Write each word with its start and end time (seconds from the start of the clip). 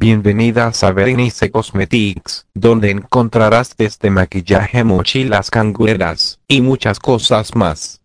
Bienvenidas 0.00 0.84
a 0.84 0.92
Berenice 0.92 1.50
Cosmetics, 1.50 2.46
donde 2.54 2.92
encontrarás 2.92 3.76
desde 3.76 4.10
maquillaje, 4.10 4.84
mochilas 4.84 5.50
cangueras, 5.50 6.38
y 6.46 6.60
muchas 6.60 7.00
cosas 7.00 7.56
más. 7.56 8.00